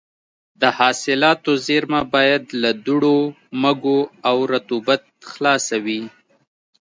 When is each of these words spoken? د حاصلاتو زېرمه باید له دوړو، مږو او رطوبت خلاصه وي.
د 0.61 0.63
حاصلاتو 0.77 1.51
زېرمه 1.67 2.01
باید 2.13 2.43
له 2.61 2.71
دوړو، 2.85 3.19
مږو 3.63 3.99
او 4.29 4.37
رطوبت 4.53 5.01
خلاصه 5.31 5.75
وي. 5.85 6.01